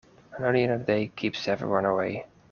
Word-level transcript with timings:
An 0.35 0.45
onion 0.45 0.71
a 0.71 0.79
day 0.79 1.11
keeps 1.15 1.47
everyone 1.47 1.85
away. 1.85 2.25